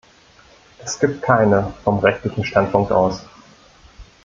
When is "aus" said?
2.91-3.21